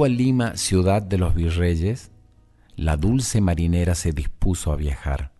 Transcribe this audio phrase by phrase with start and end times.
[0.00, 2.10] Antigua Lima, ciudad de los virreyes,
[2.74, 5.32] la dulce marinera se dispuso a viajar.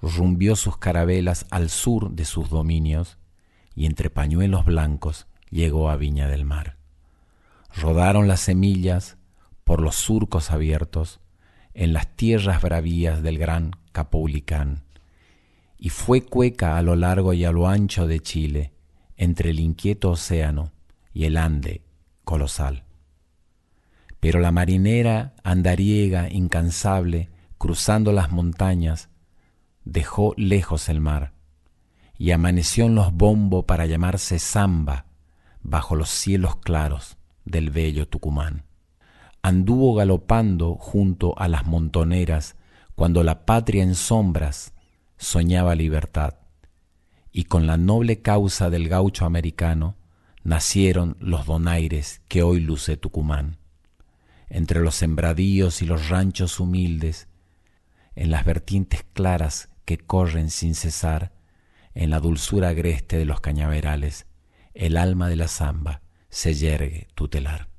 [0.00, 3.18] Rumbió sus carabelas al sur de sus dominios
[3.74, 6.78] y entre pañuelos blancos llegó a Viña del Mar.
[7.76, 9.18] Rodaron las semillas
[9.64, 11.20] por los surcos abiertos
[11.74, 14.84] en las tierras bravías del gran Capaulicán,
[15.76, 18.72] y fue cueca a lo largo y a lo ancho de Chile,
[19.18, 20.72] entre el inquieto océano
[21.12, 21.82] y el Ande
[22.24, 22.84] colosal.
[24.20, 29.08] Pero la marinera andariega, incansable, cruzando las montañas,
[29.84, 31.32] dejó lejos el mar,
[32.18, 35.06] y amaneció en los bombos para llamarse Zamba,
[35.62, 37.16] bajo los cielos claros
[37.46, 38.64] del bello Tucumán.
[39.42, 42.56] Anduvo galopando junto a las montoneras
[42.94, 44.74] cuando la patria en sombras
[45.16, 46.34] soñaba libertad,
[47.32, 49.96] y con la noble causa del gaucho americano
[50.42, 53.59] nacieron los donaires que hoy luce Tucumán
[54.50, 57.28] entre los sembradíos y los ranchos humildes,
[58.14, 61.32] en las vertientes claras que corren sin cesar,
[61.94, 64.26] en la dulzura agreste de los cañaverales,
[64.74, 67.69] el alma de la zamba se yergue tutelar.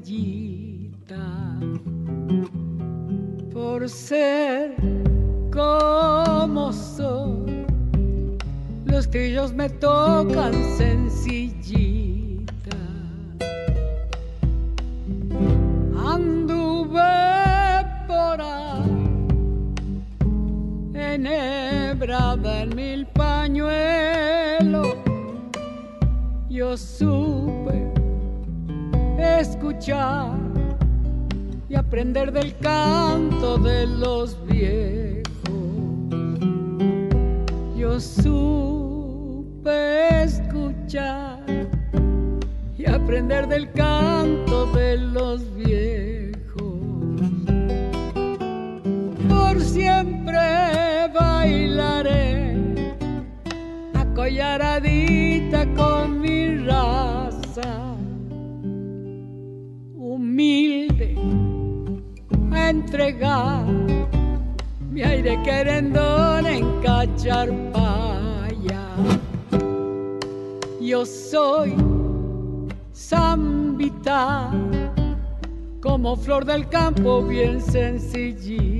[3.53, 4.77] por ser
[5.53, 7.67] como soy.
[8.85, 11.58] Los ellos me tocan sencillita.
[22.38, 24.97] Enhebrada en mil pañuelos.
[26.49, 27.93] Yo supe
[29.19, 30.32] escuchar
[31.69, 35.25] y aprender del canto de los viejos.
[37.76, 38.62] Yo supe
[40.22, 41.38] escuchar
[42.76, 46.28] y aprender del canto de los viejos.
[54.29, 57.97] Acolladita con mi raza
[59.97, 61.17] humilde
[62.53, 63.65] a entregar
[64.91, 68.83] mi aire querendón en cacharpaya.
[70.81, 71.75] Yo soy
[72.95, 74.51] zambita,
[75.81, 78.78] como flor del campo bien sencillita.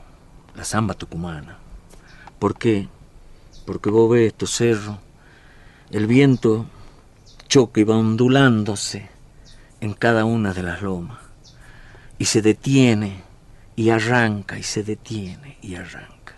[0.54, 1.58] la samba tucumana.
[2.38, 2.88] ¿Por qué?
[3.66, 5.00] Porque vos ves estos cerros,
[5.90, 6.68] el viento
[7.48, 9.13] choca y va ondulándose
[9.84, 11.20] en cada una de las lomas,
[12.18, 13.22] y se detiene
[13.76, 16.36] y arranca y se detiene y arranca.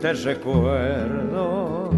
[0.00, 1.90] Te recuerdo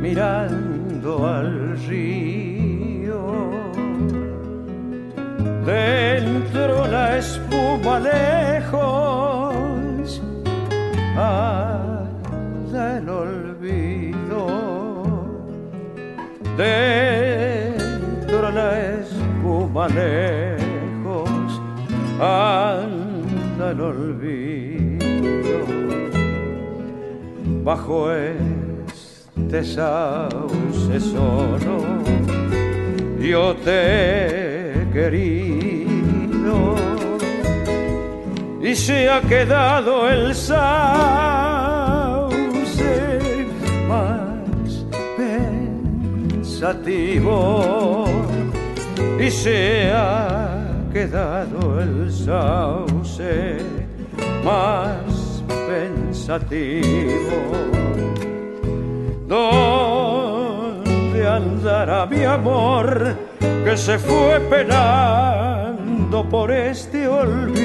[0.00, 3.50] mirando al río.
[5.66, 8.78] Dentro la espuma lejos
[11.16, 14.46] anda el olvido.
[16.56, 21.60] Dentro la espuma lejos
[23.80, 25.66] olvido
[27.64, 31.84] bajo este sauce solo.
[33.20, 36.74] Yo te he querido
[38.62, 40.60] y se ha quedado el sauce
[43.88, 44.84] más
[46.36, 48.04] pensativo
[49.18, 50.60] y se ha
[50.92, 53.59] quedado el sauce
[54.50, 55.42] más
[55.72, 57.38] pensativo.
[59.26, 63.14] ¿Dónde andará mi amor
[63.64, 67.60] que se fue penando por este olvido?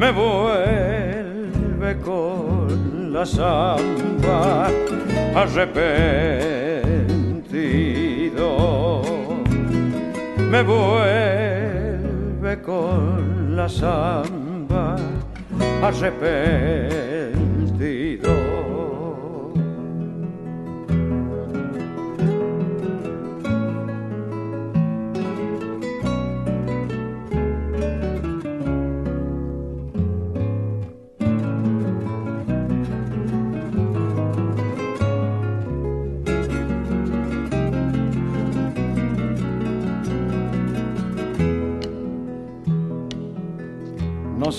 [0.00, 4.68] Me vuelve con la samba
[5.34, 6.10] arrepentido.
[10.52, 13.19] Me vuelve con
[13.60, 14.96] la samba
[15.82, 17.49] arrepentido.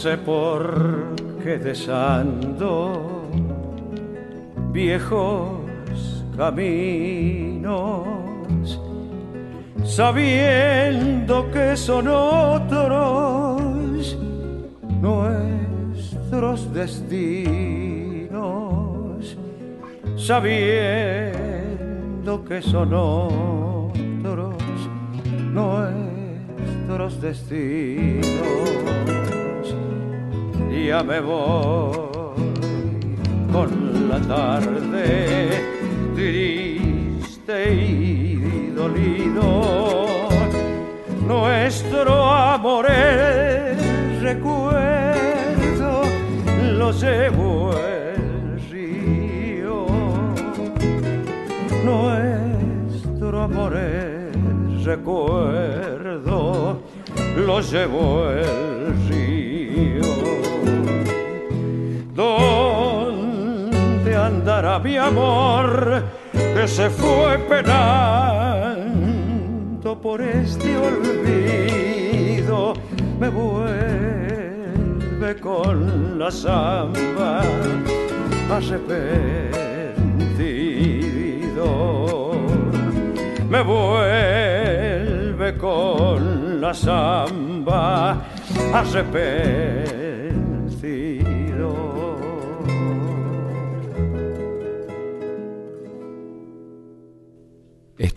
[0.02, 3.30] Sé por qué desando
[4.72, 8.08] viejos caminos,
[9.84, 14.18] sabiendo que son otros
[15.00, 18.32] nuestros destinos,
[20.18, 20.84] sabiendo
[22.44, 24.56] que son otros
[25.54, 29.21] nuestros destinos.
[30.88, 31.94] Ya me voy
[33.54, 35.50] con la tarde
[36.16, 40.18] triste y dolido.
[41.26, 46.02] Nuestro amor es recuerdo,
[46.74, 49.86] lo llevo el río.
[51.86, 56.82] Nuestro amor es recuerdo,
[57.38, 58.71] lo llevo el
[64.42, 68.82] ¿Dónde andará mi amor que se fue penando
[70.02, 72.74] por este olvido?
[73.20, 73.80] Me vuelve
[75.40, 77.42] con la samba
[78.50, 79.52] arrepentido.
[83.48, 88.24] Me vuelve con la samba
[88.74, 89.92] arrepentido.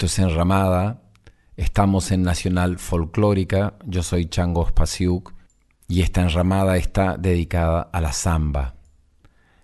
[0.04, 1.00] Esto es Enramada,
[1.56, 5.32] estamos en Nacional Folclórica, yo soy Changos Pasiuk
[5.88, 8.74] y esta enramada está dedicada a la samba.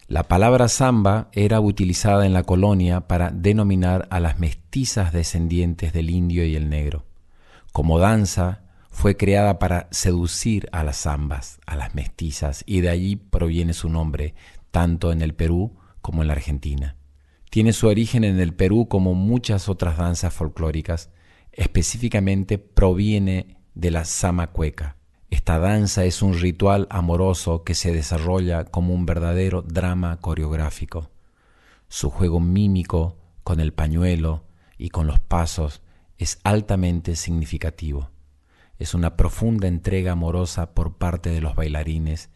[0.08, 6.08] La palabra samba era utilizada en la colonia para denominar a las mestizas descendientes del
[6.08, 7.04] indio y el negro.
[7.70, 13.16] Como danza, fue creada para seducir a las zambas, a las mestizas, y de allí
[13.16, 14.34] proviene su nombre,
[14.70, 16.96] tanto en el Perú como en la Argentina.
[17.50, 21.10] Tiene su origen en el Perú como muchas otras danzas folclóricas,
[21.50, 24.96] específicamente proviene de la sama cueca.
[25.30, 31.10] Esta danza es un ritual amoroso que se desarrolla como un verdadero drama coreográfico.
[31.88, 34.44] Su juego mímico con el pañuelo
[34.78, 35.82] y con los pasos
[36.18, 38.10] es altamente significativo.
[38.78, 42.30] Es una profunda entrega amorosa por parte de los bailarines.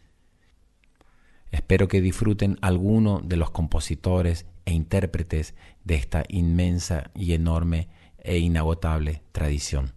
[1.51, 8.37] Espero que disfruten alguno de los compositores e intérpretes de esta inmensa y enorme e
[8.39, 9.93] inagotable tradición.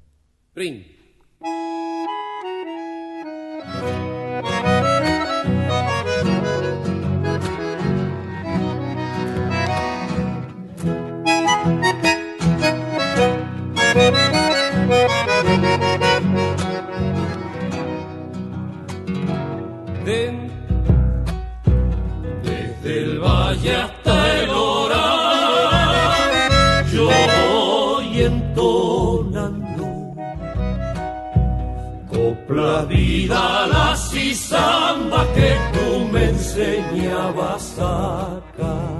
[32.49, 38.99] La vida, la samba que tú me enseñabas a cantar.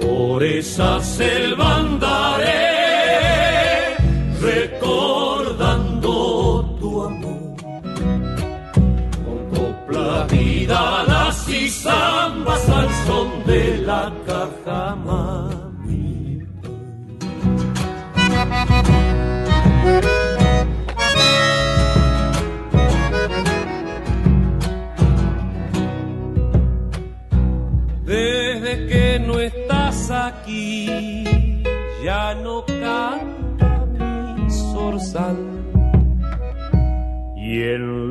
[0.00, 2.59] Por esa selva andaré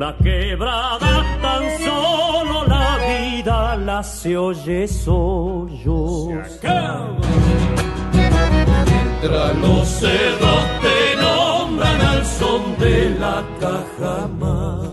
[0.00, 6.58] la quebrada tan solo la vida la se oye sollozos.
[8.14, 14.90] Mientras los cerdos te nombran al son de la caja mamita.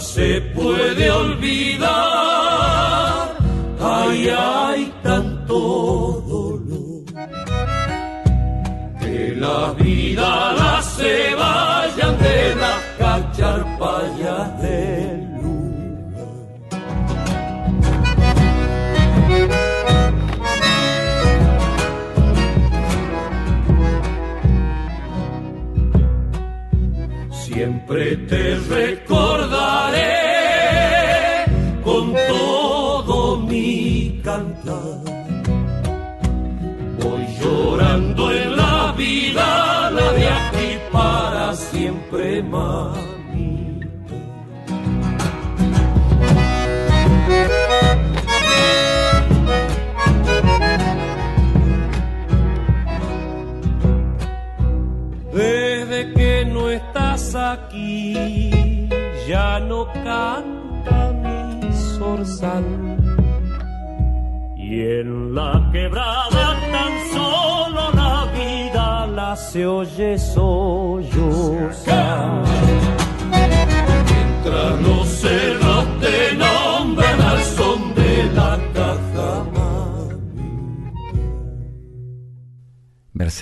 [0.00, 2.41] Se puede olvidar.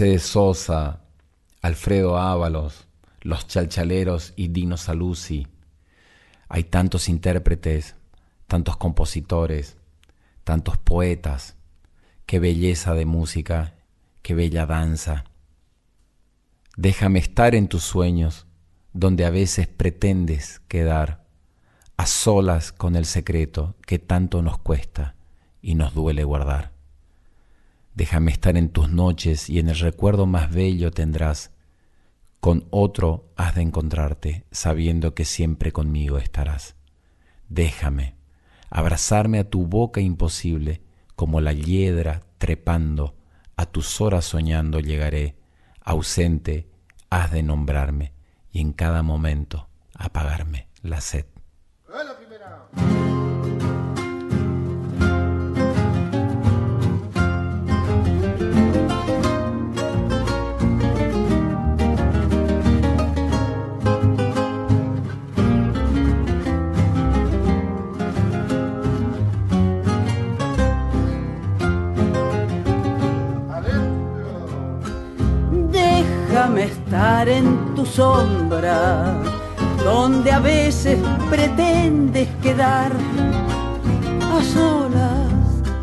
[0.00, 1.02] Mercedes Sosa,
[1.60, 2.86] Alfredo Ábalos,
[3.20, 5.46] los chalchaleros y Dino Saluzzi.
[6.48, 7.96] Hay tantos intérpretes,
[8.46, 9.76] tantos compositores,
[10.42, 11.54] tantos poetas.
[12.24, 13.74] Qué belleza de música,
[14.22, 15.24] qué bella danza.
[16.78, 18.46] Déjame estar en tus sueños,
[18.94, 21.26] donde a veces pretendes quedar,
[21.98, 25.14] a solas con el secreto que tanto nos cuesta
[25.60, 26.79] y nos duele guardar.
[27.94, 31.50] Déjame estar en tus noches y en el recuerdo más bello tendrás.
[32.40, 36.76] Con otro has de encontrarte, sabiendo que siempre conmigo estarás.
[37.48, 38.14] Déjame
[38.70, 40.80] abrazarme a tu boca imposible,
[41.16, 43.16] como la hiedra trepando,
[43.56, 45.36] a tus horas soñando llegaré,
[45.82, 46.70] ausente
[47.10, 48.14] has de nombrarme
[48.52, 51.26] y en cada momento apagarme la sed.
[51.86, 53.09] Déjame
[76.90, 79.14] estar en tu sombra,
[79.84, 80.98] donde a veces
[81.30, 82.90] pretendes quedar
[84.20, 85.30] a solas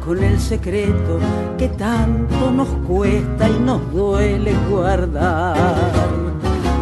[0.04, 1.18] con el secreto
[1.58, 5.56] que tanto nos cuesta y nos duele guardar.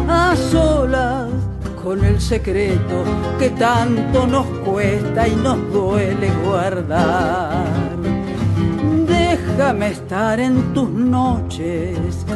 [0.08, 1.30] A solas
[1.80, 3.04] con el secreto
[3.38, 7.64] que tanto nos cuesta y nos duele guardar.
[9.06, 12.26] Déjame estar en tus noches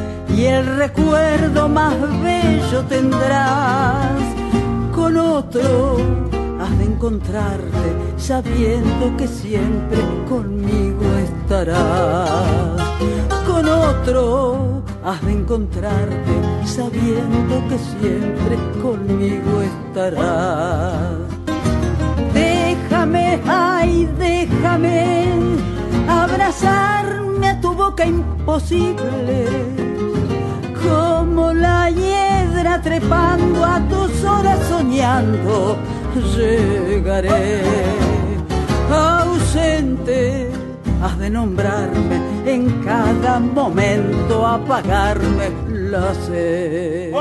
[0.41, 4.23] y el recuerdo más bello tendrás.
[4.95, 5.99] Con otro
[6.61, 9.99] has de encontrarte sabiendo que siempre
[10.29, 12.81] conmigo estarás.
[13.47, 21.19] Con otro has de encontrarte sabiendo que siempre conmigo estarás.
[22.33, 25.29] Déjame, ay, déjame
[26.09, 29.90] abrazarme a tu boca imposible
[31.31, 35.77] como la hiedra trepando a tus horas soñando,
[36.37, 37.63] llegaré
[38.91, 40.51] ausente.
[41.01, 47.13] Has de nombrarme en cada momento, apagarme la sed.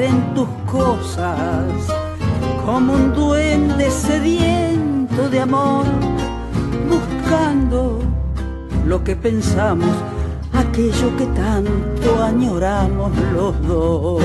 [0.00, 1.66] En tus cosas
[2.64, 5.84] como un duende sediento de amor,
[6.88, 8.00] buscando
[8.84, 9.90] lo que pensamos,
[10.52, 14.22] aquello que tanto añoramos los dos.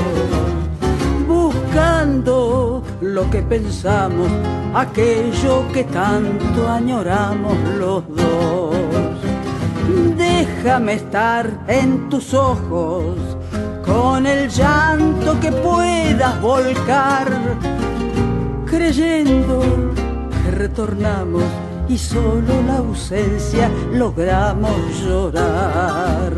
[1.26, 4.28] Buscando lo que pensamos,
[4.74, 8.76] aquello que tanto añoramos los dos.
[10.16, 13.31] Déjame estar en tus ojos
[13.84, 17.28] con el llanto que puedas volcar,
[18.66, 19.60] creyendo
[20.44, 21.44] que retornamos
[21.88, 26.32] y solo la ausencia logramos llorar,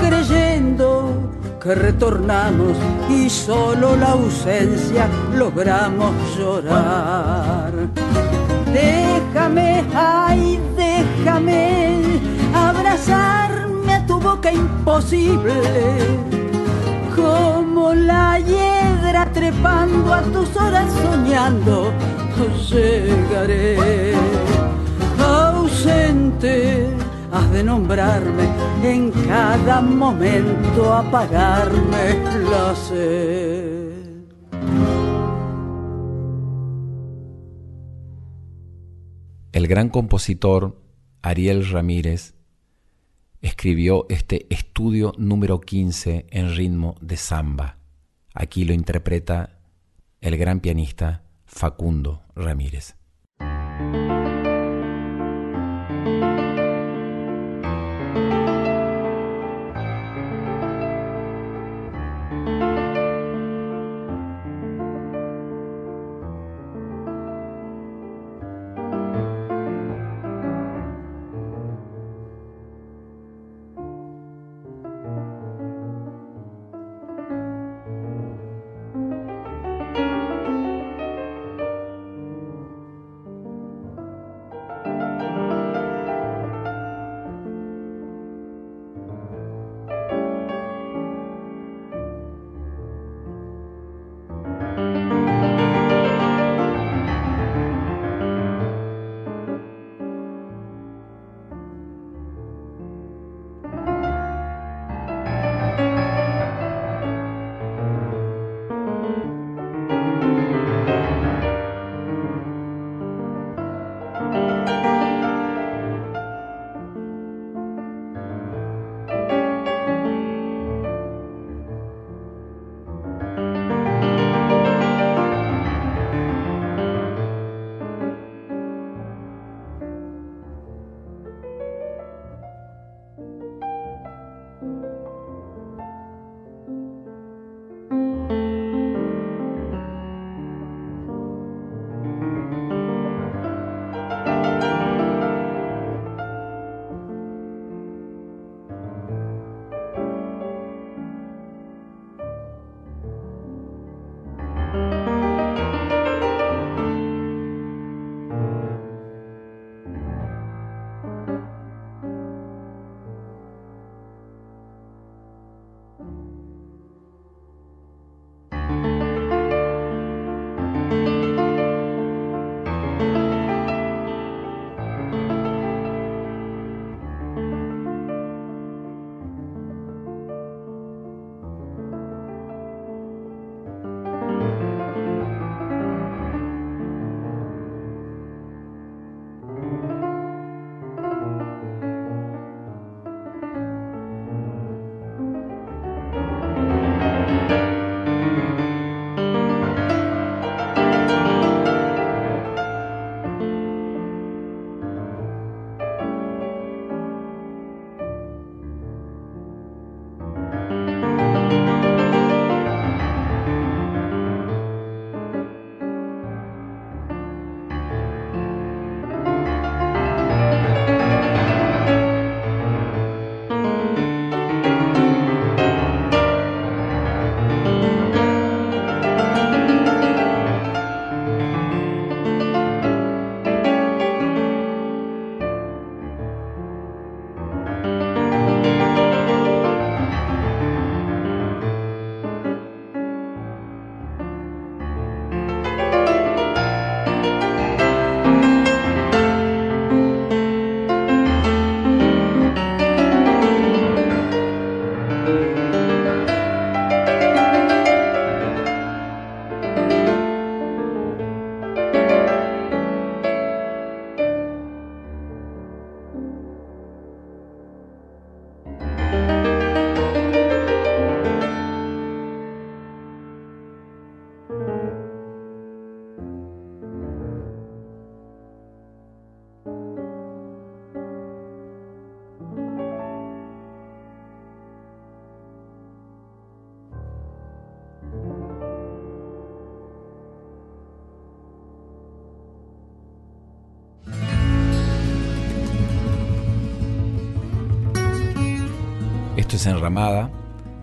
[0.00, 2.76] creyendo que retornamos
[3.10, 7.72] y solo la ausencia logramos llorar.
[8.72, 12.20] Déjame, ay, déjame
[12.54, 16.37] abrazarme a tu boca imposible
[17.20, 21.92] como la hiedra trepando a tus horas soñando,
[22.70, 24.16] llegaré
[25.78, 26.86] instante
[27.32, 28.48] has de nombrarme,
[28.82, 32.14] en cada momento apagarme
[32.50, 33.88] la sed.
[39.52, 40.80] El gran compositor
[41.22, 42.34] Ariel Ramírez
[43.40, 47.78] escribió este estudio número 15 en ritmo de samba.
[48.34, 49.58] Aquí lo interpreta
[50.20, 52.96] el gran pianista Facundo Ramírez.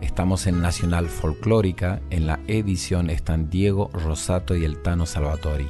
[0.01, 2.01] Estamos en Nacional Folclórica.
[2.09, 5.67] En la edición están Diego Rosato y el Tano Salvatori.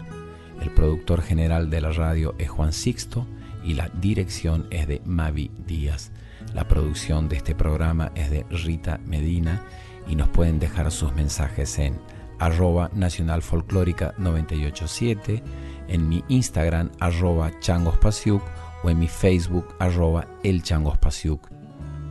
[0.61, 3.27] El productor general de la radio es Juan Sixto
[3.61, 6.13] y la dirección es de Mavi Díaz.
[6.53, 9.61] La producción de este programa es de Rita Medina
[10.07, 11.99] y nos pueden dejar sus mensajes en
[12.39, 15.43] arroba nacional folclórica 987,
[15.89, 18.41] en mi Instagram arroba changospasiuk
[18.83, 20.63] o en mi Facebook arroba el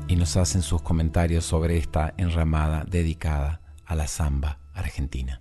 [0.09, 5.41] y nos hacen sus comentarios sobre esta enramada dedicada a la samba argentina.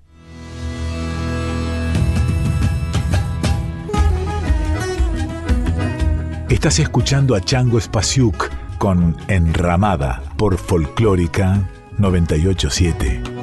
[6.49, 13.33] Estás escuchando a Chango Spasiuk con Enramada por Folclórica 987.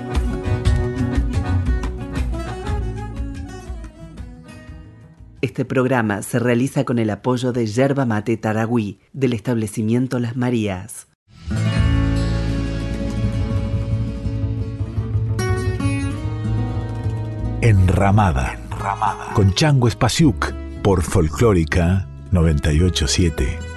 [5.42, 11.09] Este programa se realiza con el apoyo de Yerba Mate Taragüí del establecimiento Las Marías.
[17.62, 19.34] Enramada, Enramada.
[19.34, 23.69] con Chango Spasiuk por Folclórica 987.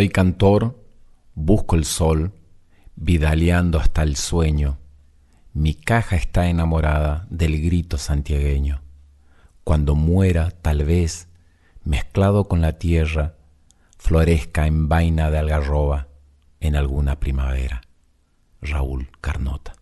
[0.00, 0.82] soy cantor,
[1.34, 2.32] busco el sol,
[2.96, 4.78] vidaleando hasta el sueño.
[5.52, 8.80] Mi caja está enamorada del grito santiagueño.
[9.62, 11.28] Cuando muera, tal vez,
[11.84, 13.34] mezclado con la tierra,
[13.98, 16.08] florezca en vaina de algarroba
[16.60, 17.82] en alguna primavera.
[18.62, 19.79] Raúl Carnota.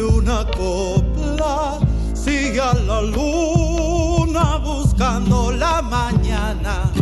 [0.00, 1.78] una copla
[2.14, 6.92] sigue a la luna buscando la mañana.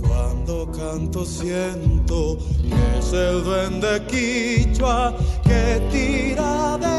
[0.00, 6.97] Cuando canto siento que es el duende quichua que tira de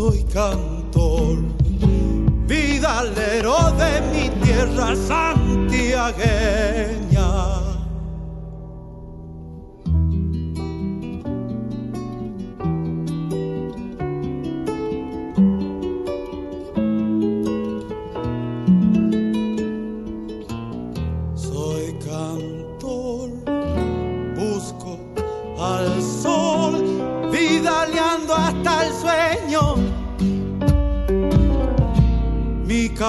[0.00, 1.36] soy cantor,
[2.46, 7.09] vidalero de mi tierra santiagueña.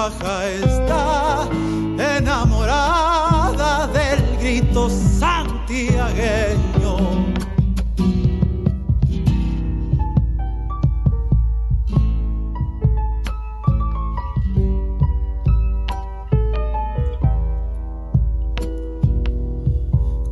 [0.02, 1.48] baja está
[2.18, 6.96] enamorada del grito santiagueño.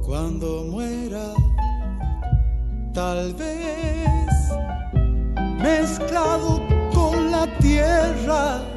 [0.04, 1.35] Cuando muera,
[2.92, 4.52] tal vez
[5.62, 6.61] mezclado
[6.92, 8.69] con la tierra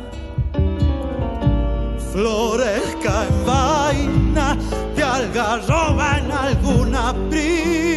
[2.13, 4.55] florezca en vaina
[4.95, 7.92] de algarroba en algún abril.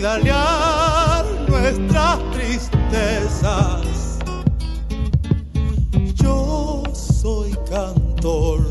[0.00, 4.18] vidalear nuestras tristezas.
[6.14, 8.66] Yo soy cantor,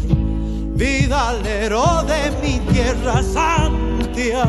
[0.74, 4.40] vidalero de mi tierra santiagueña.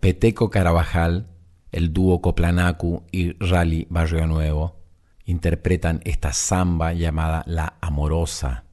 [0.00, 1.26] Peteco Carabajal,
[1.72, 4.76] el dúo Coplanacu y Rally Barrio Nuevo
[5.24, 8.64] interpretan esta samba llamada La Amorosa.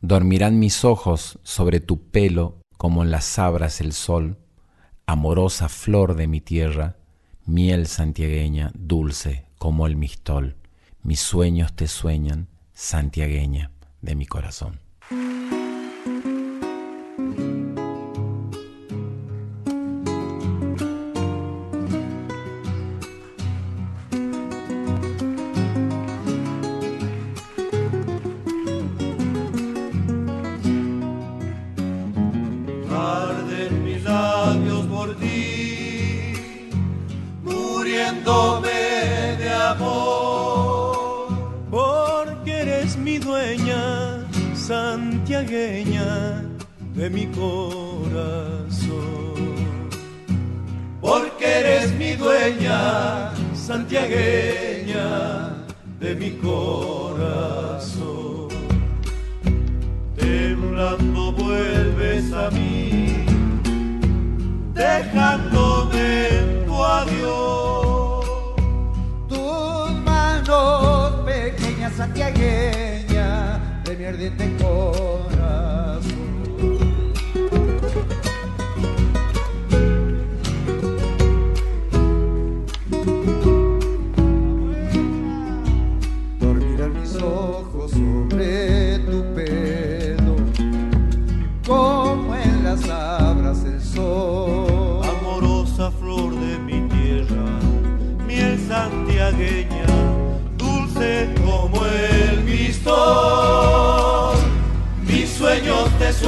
[0.00, 4.38] Dormirán mis ojos sobre tu pelo como en las sabras el sol,
[5.04, 6.96] amorosa flor de mi tierra,
[7.44, 10.56] miel santiagueña, dulce como el mistol.
[11.02, 13.70] Mis sueños te sueñan, santiagueña
[14.00, 14.80] de mi corazón.
[33.28, 36.32] arden mis labios por ti,
[37.42, 38.80] muriéndome
[39.42, 41.28] de amor.
[41.70, 43.82] Porque eres mi dueña,
[44.54, 46.44] santiagueña
[46.94, 49.00] de mi corazón.
[51.00, 55.06] Porque eres mi dueña, santiagueña
[56.00, 57.20] de mi corazón.
[60.16, 63.09] Temblando vuelves a mí
[64.80, 66.28] dejándome
[66.66, 68.24] tu adiós.
[69.28, 75.39] Tus manos pequeñas santiagueña de mi ardiente corazón.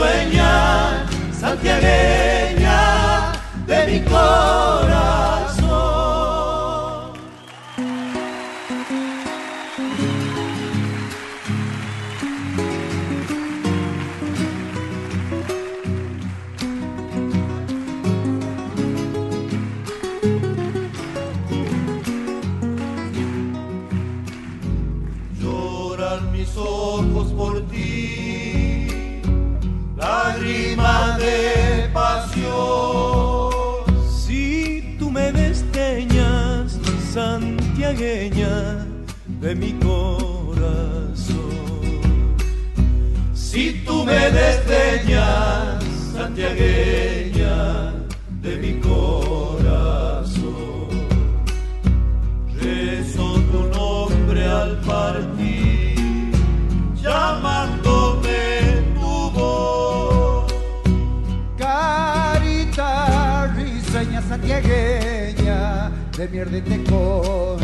[0.02, 2.80] Sueñan, santiagueña
[3.66, 5.02] de mi corazón.
[27.70, 28.61] de
[44.32, 47.92] desdeñas, santiagueña
[48.40, 50.42] de mi corazón,
[52.60, 56.32] rezo tu nombre al partir,
[56.94, 60.52] llamándome tu voz.
[61.56, 62.88] Carita
[63.56, 67.61] risueña santiagueña de mi ardiente corazón.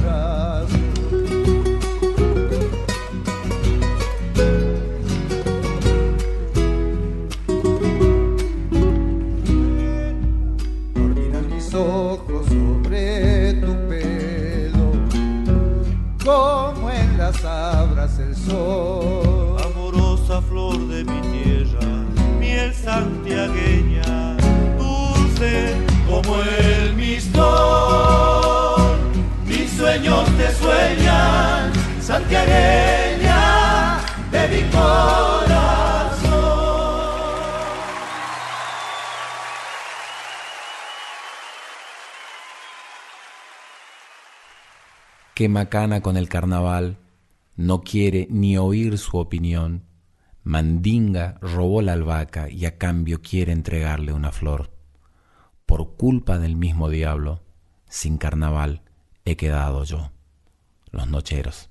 [45.48, 46.98] Macana con el carnaval
[47.56, 49.84] no quiere ni oír su opinión.
[50.44, 54.70] Mandinga robó la albahaca y a cambio quiere entregarle una flor.
[55.66, 57.42] Por culpa del mismo diablo,
[57.88, 58.82] sin carnaval
[59.24, 60.12] he quedado yo.
[60.90, 61.68] Los nocheros.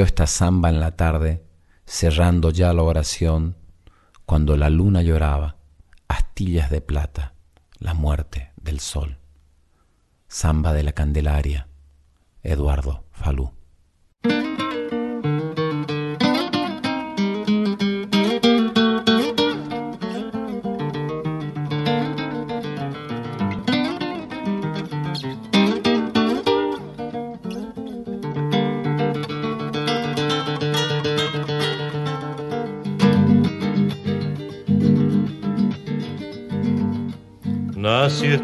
[0.00, 1.44] Esta samba en la tarde,
[1.84, 3.56] cerrando ya la oración,
[4.24, 5.56] cuando la luna lloraba,
[6.08, 7.34] astillas de plata,
[7.78, 9.18] la muerte del sol.
[10.28, 11.68] Samba de la Candelaria,
[12.42, 13.52] Eduardo Falú.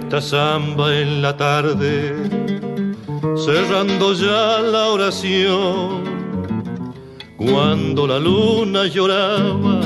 [0.08, 2.14] Esta samba en la tarde,
[3.36, 6.02] cerrando ya la oración.
[7.36, 9.82] Cuando la luna lloraba,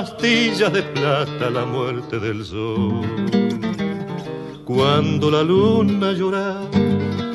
[0.00, 3.02] astillas de plata la muerte del sol.
[4.64, 6.68] Cuando la luna lloraba,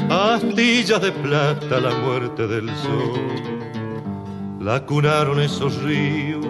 [0.10, 4.60] astillas de plata la muerte del sol.
[4.60, 6.46] La cunaron esos ríos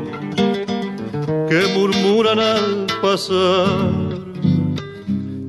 [1.48, 4.07] que murmuran al pasar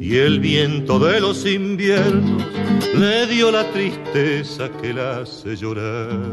[0.08, 2.42] y el viento de los inviernos
[2.94, 6.32] le dio la tristeza que la hace llorar.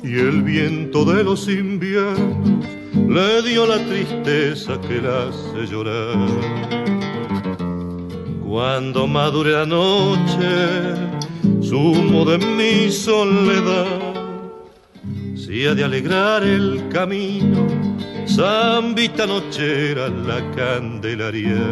[0.00, 2.64] Y el viento de los inviernos
[3.08, 6.28] le dio la tristeza que la hace llorar.
[8.46, 10.94] Cuando madure la noche,
[11.60, 14.14] sumo de mi soledad,
[15.34, 17.93] si ha de alegrar el camino
[18.26, 21.70] Zambita nochera la candelaria.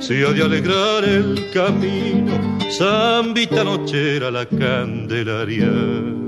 [0.00, 6.25] Si ha de alegrar el camino, zambita nochera la candelaria.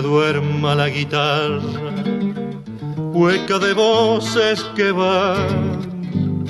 [0.00, 1.60] Duerma la guitarra,
[3.12, 6.44] hueca de voces que van,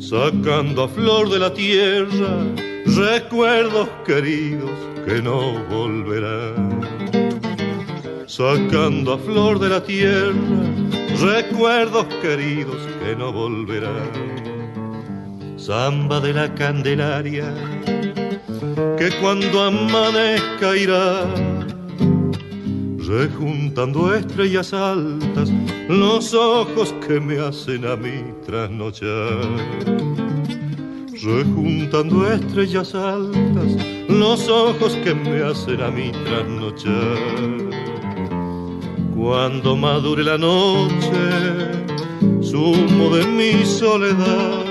[0.00, 2.44] sacando a flor de la tierra
[2.86, 4.70] recuerdos queridos
[5.06, 6.80] que no volverán.
[8.26, 10.32] Sacando a flor de la tierra
[11.20, 14.32] recuerdos queridos que no volverán.
[15.56, 17.54] Samba de la Candelaria,
[18.98, 21.24] que cuando amanezca irá
[23.12, 25.52] rejuntando estrellas altas,
[25.88, 29.50] los ojos que me hacen a mí trasnochar.
[31.22, 33.76] Rejuntando estrellas altas,
[34.08, 37.52] los ojos que me hacen a mí trasnochar.
[39.14, 41.22] Cuando madure la noche,
[42.40, 44.64] sumo de mi soledad,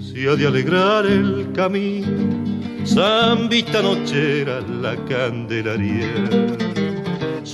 [0.00, 2.42] si ha de alegrar el camino,
[2.84, 6.62] Zambita nochera la candelaria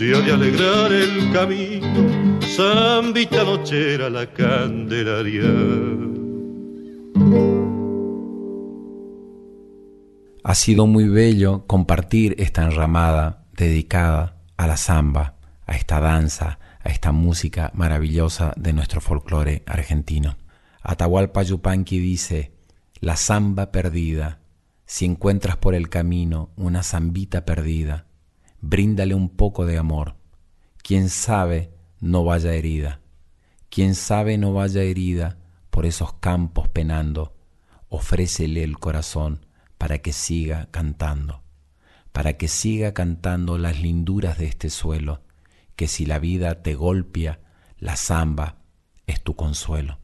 [0.00, 5.42] ha de alegrar el camino, zambita nochera la candelaria.
[10.44, 15.34] Ha sido muy bello compartir esta enramada dedicada a la samba,
[15.66, 20.36] a esta danza, a esta música maravillosa de nuestro folclore argentino.
[20.80, 22.52] Atahualpa Yupanqui dice,
[23.00, 24.38] la samba perdida,
[24.86, 28.07] si encuentras por el camino una zambita perdida,
[28.60, 30.16] bríndale un poco de amor.
[30.82, 33.00] Quien sabe no vaya herida,
[33.70, 35.38] quien sabe no vaya herida
[35.70, 37.34] por esos campos penando,
[37.88, 39.46] ofrécele el corazón
[39.76, 41.42] para que siga cantando,
[42.12, 45.22] para que siga cantando las linduras de este suelo,
[45.76, 47.40] que si la vida te golpea,
[47.78, 48.56] la zamba
[49.06, 49.98] es tu consuelo.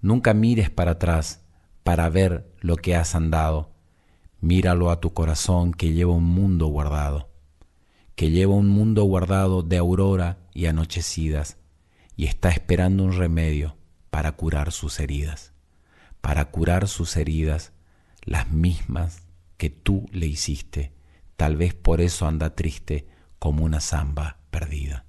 [0.00, 1.44] Nunca mires para atrás
[1.82, 3.72] para ver lo que has andado,
[4.40, 7.27] míralo a tu corazón que lleva un mundo guardado,
[8.18, 11.56] que lleva un mundo guardado de aurora y anochecidas,
[12.16, 13.76] y está esperando un remedio
[14.10, 15.52] para curar sus heridas,
[16.20, 17.70] para curar sus heridas,
[18.24, 19.22] las mismas
[19.56, 20.90] que tú le hiciste,
[21.36, 23.06] tal vez por eso anda triste
[23.38, 25.04] como una zamba perdida.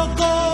[0.00, 0.49] Solo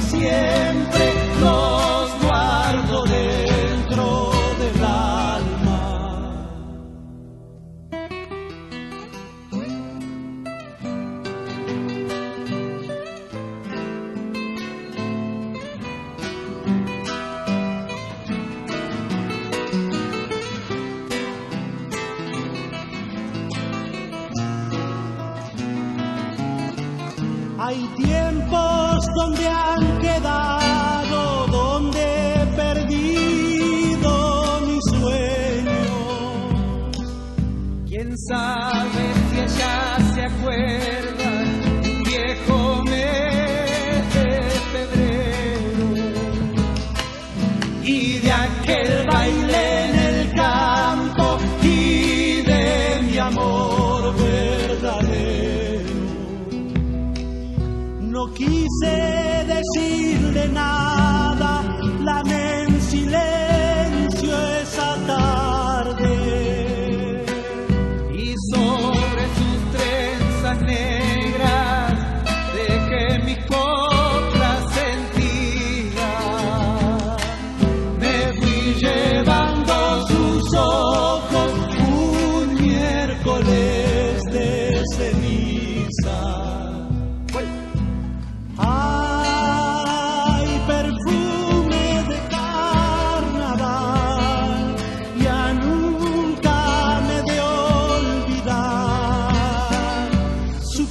[0.00, 1.23] siempre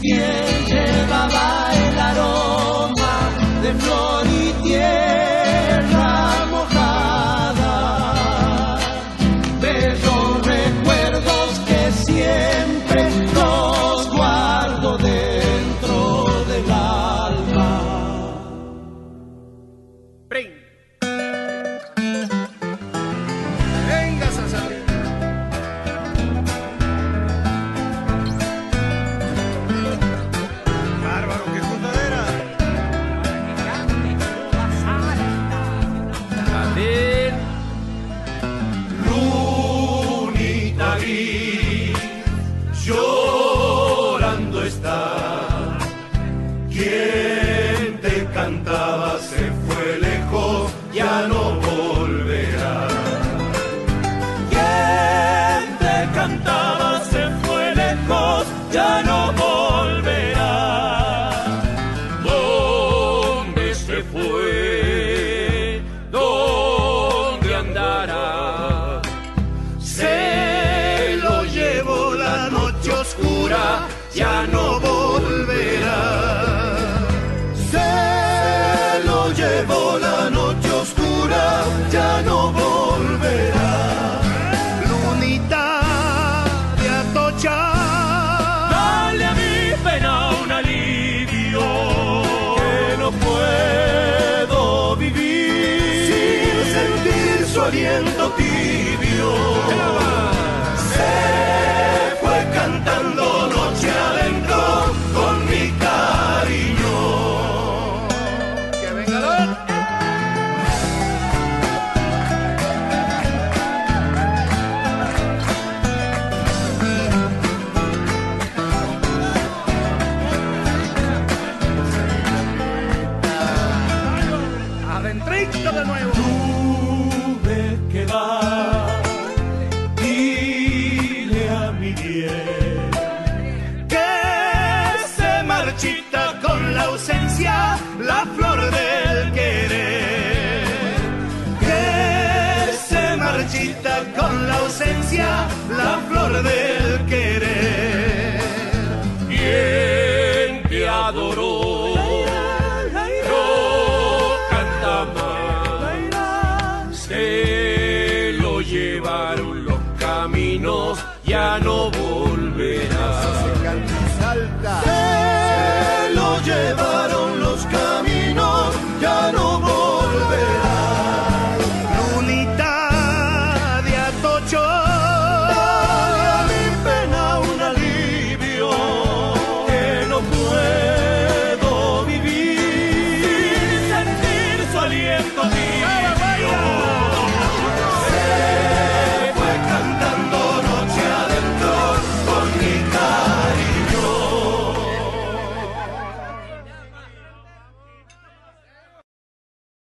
[0.04, 0.43] Su